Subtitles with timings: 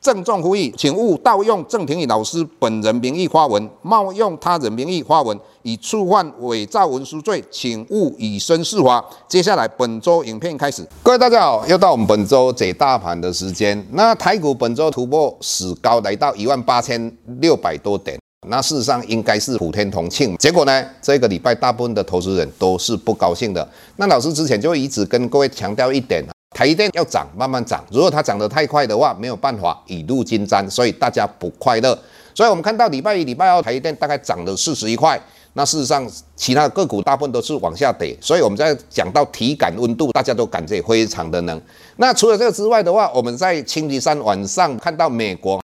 [0.00, 9.04] 郑重呼吁，请勿盗用郑庭宇老师本人名义发文，冒用他人名义发文，以触犯伪造文书罪，请勿以身试法。
[9.26, 13.84] 接下来本周影片开始，各位大家好，又到我们本周解大盘的时间。
[13.90, 20.36] 那台股本周突破史高，来到一万八千六百多点，那事实上应该是普天同庆。
[20.36, 23.68] 结果呢，这个礼拜大部分的投资人都是不高兴的。
[23.96, 26.24] 那老师之前就一直跟各位强调一点。
[26.58, 27.84] 台积电要涨，慢慢涨。
[27.88, 31.96] 如果它涨得太快的话，没有办法雨露均沾，所以大家不快乐。
[32.34, 35.16] 所以我们看到礼拜一、礼拜二台积电大概涨了四十一块。
[35.52, 38.16] 那事实上，其他个股大部分都是往下跌。
[38.20, 41.62] 所以我们在讲到体感温度，大家都感觉非常的冷。
[41.98, 45.62] 那除了这个之外的话，我们在星期三晚上看到美国，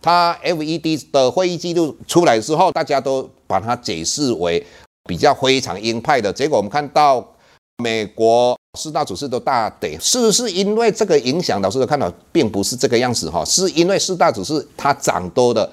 [0.00, 4.64] 它 FED 的会议记录出来之后，大家都把它解释为
[5.08, 6.32] 比较非常鹰派的。
[6.32, 7.34] 结果我们看到
[7.82, 8.56] 美国。
[8.76, 11.60] 四大指数都大跌，是不是因为这个影响？
[11.62, 15.68] 老师的看法并不是这个样子哈，是因为四大指数它涨多的，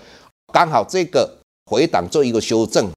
[0.53, 1.29] 刚好这个
[1.69, 2.89] 回档做一个修正。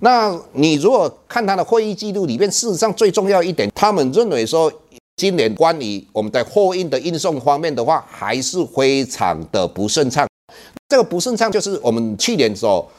[0.00, 4.72] 那你如果看它的会议记录里面，事实上最重要一点，他们认为说
[5.16, 10.26] 今年关于我们在货运的运送方面的话，还是非常的不顺畅。
[10.88, 12.90] 这个不顺畅就是我们去年所。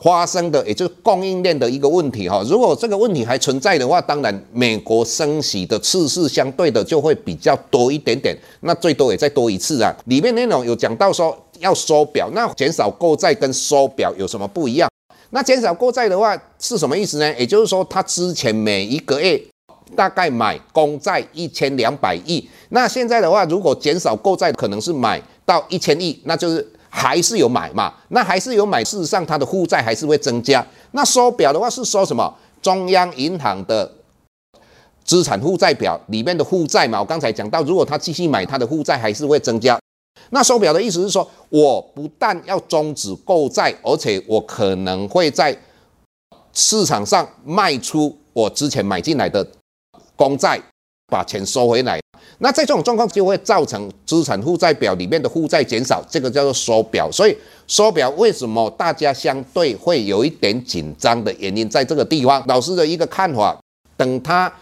[0.00, 9.92] 发生的也就是供应链的一个问题哈，如果这个问题还存在的话，当然美国升息的次数相对的就会比较多一点点，那最多也再多一次啊。
[10.06, 14.88] 里面内容有讲到说要缩表，那减少购债跟缩表有什么不一样？
[15.30, 17.34] 那减少购债的话是什么意思呢？
[17.36, 19.42] 也就是说，他之前每一个月
[19.96, 26.66] 大概买公债一千两百亿，那现在的话，如果减少购债，可能是买到一千亿，那就是。
[26.88, 27.92] 还是有买嘛？
[28.08, 28.82] 那还是有买。
[28.84, 30.66] 事实上，它的负债还是会增加。
[30.92, 32.34] 那收表的话是说什么？
[32.60, 33.90] 中央银行的
[35.04, 36.98] 资产负债表里面的负债嘛。
[36.98, 39.78] 我刚才讲到，如果他继续买，他的负债还是会增加。
[40.30, 45.56] 那收表的意思是说，我不但要终止购债，而且我可能会在
[46.52, 49.46] 市场上卖出我之前买进来的
[50.16, 50.60] 公债，
[51.06, 52.00] 把钱收回来。
[52.38, 57.10] 那在这种状况就会造成资产负债表里面的负债减少，这个叫做缩表。
[57.10, 63.58] 所以缩表为什么大家相对会有一点紧张的原因，在这个地方，老师的一个看法，
[63.96, 64.52] 等它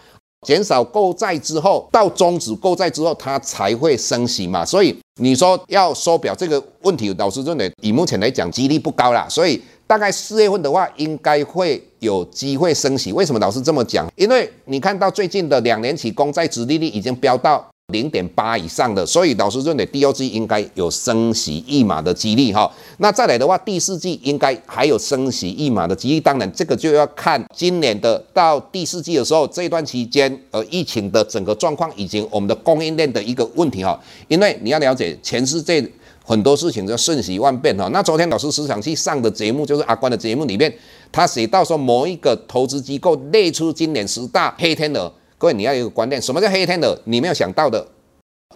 [0.45, 4.65] 减少购债之后，到终止购债之后，它才会升息嘛。
[4.65, 9.27] 所以你说要缩表这个问题，老师认为以目前来讲几率不高啦。
[9.29, 13.13] 所以大概四月份的话，应该会有机会升息。
[13.13, 14.05] 为什么老师这么讲？
[14.17, 22.69] 因为你看到最近的两年期公债殖利率已经飙到零点八以上的，所以老师认为第二季应该有升息一码的几率哈。
[22.97, 26.19] 那再来的话，第四季应该还有升息一码的几率。
[26.19, 33.97] 当然，这个就要看今年的到第四季的时候，这段期间呃疫情的整个状况以及我们的供应链的一个问题哈。
[34.27, 35.89] 因为你要了解全世界。
[36.27, 37.87] 很多事情就瞬息万变哈。
[37.93, 40.71] 那昨天老师时常去上的节目，就是阿关的节目里面，
[41.09, 45.09] 他写到说某一个投资机构列出今年十大黑天鹅。
[45.37, 46.99] 各位你要有一个观念，什么叫黑天鹅？
[47.05, 47.87] 你没有想到的，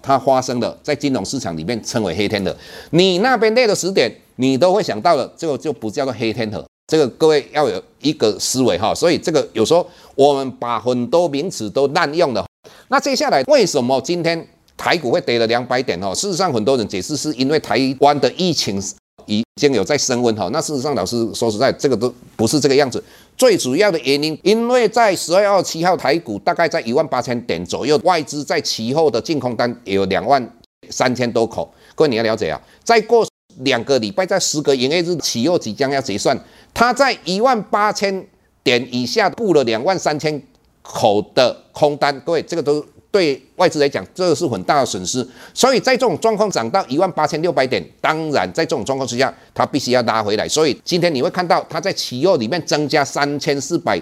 [0.01, 2.53] 它发生的在金融市场里面称为黑天鹅。
[2.89, 6.65] 你那边列的十点，你都会想到的，这个就不叫做黑天鹅。
[6.87, 8.93] 这个各位要有一个思维哈。
[8.93, 12.45] 所以这个有时候我们把很多名词都滥用了。
[12.89, 14.45] 那接下来为什么今天？
[14.81, 16.11] 台股会跌了两百点哦。
[16.15, 18.81] 事实上，很多人解释是因为台湾的疫情
[19.27, 20.49] 已经有在升温哈。
[20.51, 23.03] 那事实上，老师说实在，这个都不是这个样子。
[23.37, 30.51] 最主要的原因，因为在十二月二七号，台股大概在一万八千点左右，外资在其后的净空单也有两万
[30.89, 31.71] 三千多口。
[31.93, 33.23] 各位你要了解啊，再过
[33.57, 36.35] 两个礼拜，在十个营业日期又即将要结算，
[36.73, 38.25] 它在一万八千
[38.63, 40.41] 点以下布了两万三千
[40.81, 42.19] 口的空单。
[42.21, 42.83] 各位，这个都。
[43.11, 50.47] 对外资来讲，这是很大的损失，所以在这种状况涨到一万八千六百点，当然在这种状况之下，它必须要拉回来。
[50.47, 54.01] 所以今天你会看到它在期货里面增加三千四百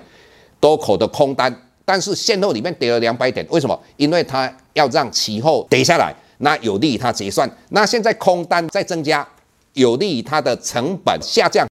[0.59, 1.53] 多口的空单，
[1.83, 3.77] 但是现货里面跌了两百点，为什么？
[3.97, 7.49] 因为它要让期货跌下来，那有利于它结算。
[7.69, 9.27] 那现在空单在增加，
[9.73, 11.67] 有利于它的成本下降。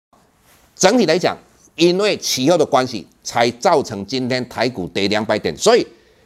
[0.76, 1.36] 整体来讲，
[1.74, 5.56] 因为期货的关系，才造成今天台股跌两百点。
[5.56, 5.84] 所以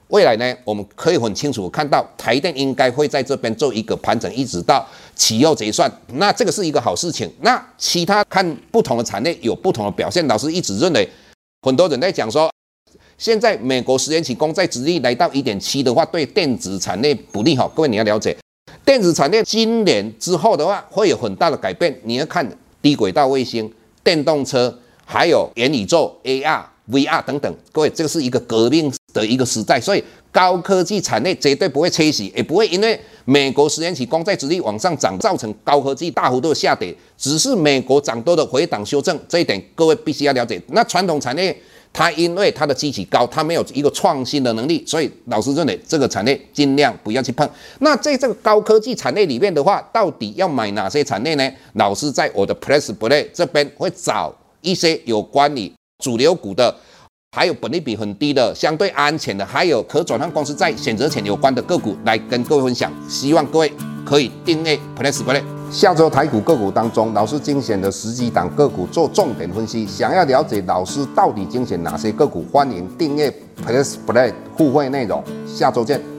[0.09, 5.91] 未来呢，我们可以很清楚看到台电应该会在这边做一个盘整，一直到期后结算。
[6.15, 7.31] 那这个是一个好事情。
[7.41, 10.27] 那其他看不同的产业有不同的表现。
[10.27, 11.09] 老师一直认为，
[11.63, 12.51] 很多人在讲说，
[13.19, 17.71] 现在美国十年期公债殖利率来到一点七的话，对电子产业不利哈。
[17.75, 18.37] 各位你要了解，
[18.85, 21.95] 电子产业今年之后的话会有很大的改变。
[22.05, 22.51] 你要看
[22.81, 23.73] 低轨道卫星、
[24.03, 24.79] 电动车。
[25.11, 40.61] 还有元宇宙、AR、VR 等等，各位，这个是一个革命的一个时代，所以高科技产业绝对不会缺席，也不会因为美国十年期公债殖利率往上涨，造成高科技大幅度下跌，只是美国涨多的回档修正，这一点各位必须要了解。
[40.69, 41.57] 那传统产业
[41.93, 47.49] 它因为它的基期高，它没有一个创新的能力，所以老师认为这个产业尽量不要去碰。
[47.81, 51.51] 那在这个高科技产业里面的话，到底要买哪些产业呢？
[51.75, 54.35] 老师在我的 Press Play 这边会找。
[54.61, 55.73] 一些有关于
[56.03, 56.75] 主流股的，
[57.33, 62.91] 还有本利比很低的、相对安全的，还有可转换公司债选择权有关的个股来跟各位分享。
[63.07, 63.71] 希望各位
[64.05, 65.43] 可以订阅 Plus Play。
[65.71, 69.87] 下周台股个股当中，老师精选的十几档个股做重点分析。
[69.87, 73.31] 想要了解老师到底精选哪些个股，欢迎订阅
[73.63, 75.23] Plus Play 互惠内容。
[75.47, 76.18] 下周见。